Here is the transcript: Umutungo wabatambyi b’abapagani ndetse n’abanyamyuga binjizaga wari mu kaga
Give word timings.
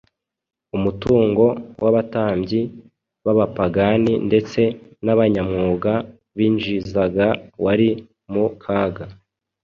Umutungo 0.77 1.45
wabatambyi 1.83 2.61
b’abapagani 3.25 4.13
ndetse 4.27 4.61
n’abanyamyuga 5.05 5.93
binjizaga 6.37 7.27
wari 7.63 7.89
mu 8.31 8.45
kaga 8.63 9.05